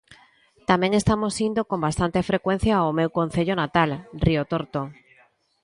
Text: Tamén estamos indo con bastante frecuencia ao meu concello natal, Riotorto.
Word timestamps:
Tamén 0.69 0.91
estamos 1.01 1.33
indo 1.47 1.61
con 1.69 1.79
bastante 1.87 2.19
frecuencia 2.29 2.73
ao 2.77 2.95
meu 2.99 3.09
concello 3.17 3.55
natal, 3.63 3.89
Riotorto. 4.25 4.81